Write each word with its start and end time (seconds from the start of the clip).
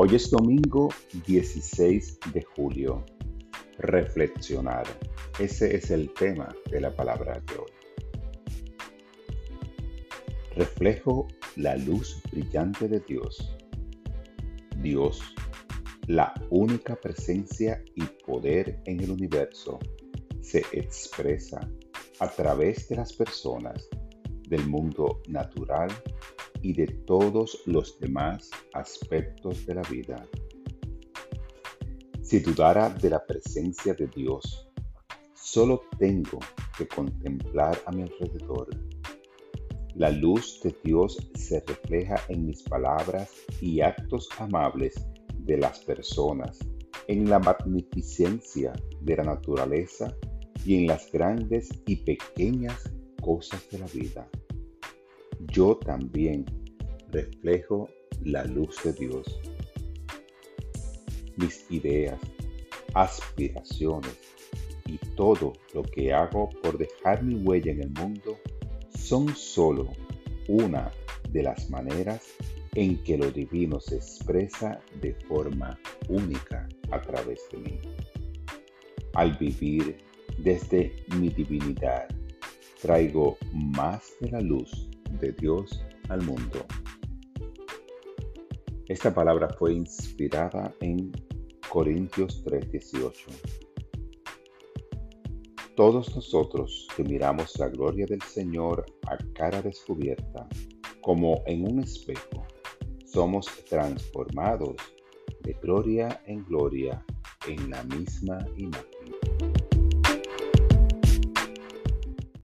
Hoy 0.00 0.14
es 0.14 0.30
domingo 0.30 0.90
16 1.26 2.20
de 2.32 2.44
julio. 2.44 3.04
Reflexionar. 3.78 4.86
Ese 5.40 5.74
es 5.74 5.90
el 5.90 6.14
tema 6.14 6.54
de 6.70 6.80
la 6.80 6.94
palabra 6.94 7.42
de 7.44 7.56
hoy. 7.56 7.72
Reflejo 10.54 11.26
la 11.56 11.76
luz 11.78 12.22
brillante 12.30 12.86
de 12.86 13.00
Dios. 13.00 13.56
Dios, 14.76 15.20
la 16.06 16.32
única 16.50 16.94
presencia 16.94 17.82
y 17.96 18.04
poder 18.24 18.80
en 18.84 19.00
el 19.00 19.10
universo, 19.10 19.80
se 20.40 20.60
expresa 20.70 21.58
a 22.20 22.28
través 22.28 22.88
de 22.88 22.94
las 22.94 23.12
personas 23.12 23.88
del 24.48 24.64
mundo 24.68 25.22
natural 25.26 25.90
y 26.62 26.72
de 26.72 26.86
todos 27.06 27.62
los 27.66 27.98
demás 28.00 28.50
aspectos 28.72 29.64
de 29.66 29.74
la 29.74 29.82
vida. 29.82 30.26
Si 32.22 32.40
dudara 32.40 32.90
de 32.90 33.10
la 33.10 33.24
presencia 33.24 33.94
de 33.94 34.06
Dios, 34.08 34.68
solo 35.34 35.82
tengo 35.98 36.38
que 36.76 36.86
contemplar 36.86 37.78
a 37.86 37.92
mi 37.92 38.02
alrededor. 38.02 38.68
La 39.94 40.10
luz 40.10 40.60
de 40.62 40.74
Dios 40.84 41.16
se 41.34 41.60
refleja 41.66 42.16
en 42.28 42.46
mis 42.46 42.62
palabras 42.62 43.32
y 43.60 43.80
actos 43.80 44.28
amables 44.38 44.94
de 45.38 45.56
las 45.56 45.80
personas, 45.80 46.58
en 47.06 47.28
la 47.28 47.38
magnificencia 47.38 48.72
de 49.00 49.16
la 49.16 49.24
naturaleza 49.24 50.14
y 50.64 50.76
en 50.76 50.86
las 50.86 51.10
grandes 51.10 51.70
y 51.86 51.96
pequeñas 51.96 52.92
cosas 53.22 53.66
de 53.70 53.78
la 53.78 53.86
vida 53.86 54.28
yo 55.46 55.76
también 55.76 56.44
reflejo 57.10 57.88
la 58.22 58.44
luz 58.44 58.76
de 58.84 58.92
Dios. 58.92 59.40
Mis 61.36 61.64
ideas, 61.70 62.18
aspiraciones 62.94 64.16
y 64.86 64.98
todo 65.14 65.52
lo 65.74 65.82
que 65.82 66.12
hago 66.12 66.50
por 66.62 66.78
dejar 66.78 67.22
mi 67.22 67.36
huella 67.36 67.72
en 67.72 67.82
el 67.82 67.90
mundo 67.90 68.38
son 68.90 69.34
solo 69.34 69.88
una 70.48 70.90
de 71.30 71.42
las 71.42 71.70
maneras 71.70 72.22
en 72.74 73.02
que 73.04 73.16
lo 73.18 73.30
divino 73.30 73.80
se 73.80 73.96
expresa 73.96 74.80
de 75.00 75.14
forma 75.26 75.78
única 76.08 76.68
a 76.90 77.00
través 77.00 77.40
de 77.52 77.58
mí. 77.58 77.80
Al 79.14 79.36
vivir 79.36 79.98
desde 80.38 80.92
mi 81.16 81.28
divinidad, 81.28 82.08
traigo 82.80 83.36
más 83.52 84.12
de 84.20 84.30
la 84.30 84.40
luz 84.40 84.88
de 85.20 85.32
Dios 85.32 85.84
al 86.08 86.22
mundo. 86.22 86.64
Esta 88.86 89.12
palabra 89.12 89.48
fue 89.58 89.74
inspirada 89.74 90.72
en 90.80 91.12
Corintios 91.68 92.42
3:18. 92.44 93.30
Todos 95.76 96.14
nosotros 96.16 96.88
que 96.96 97.04
miramos 97.04 97.58
la 97.58 97.68
gloria 97.68 98.06
del 98.06 98.22
Señor 98.22 98.86
a 99.06 99.16
cara 99.34 99.62
descubierta, 99.62 100.48
como 101.02 101.42
en 101.46 101.70
un 101.70 101.80
espejo, 101.80 102.46
somos 103.04 103.46
transformados 103.68 104.76
de 105.42 105.52
gloria 105.62 106.22
en 106.26 106.44
gloria 106.44 107.04
en 107.46 107.70
la 107.70 107.82
misma 107.84 108.38
imagen. 108.56 108.97